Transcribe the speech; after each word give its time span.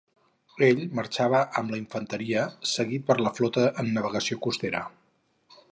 Ell 0.67 0.79
marxava 0.99 1.41
amb 1.61 1.73
la 1.73 1.79
infanteria, 1.81 2.47
seguit 2.73 3.07
per 3.11 3.19
la 3.25 3.33
flota 3.41 3.69
en 3.85 3.95
navegació 3.99 4.41
costanera. 4.47 4.85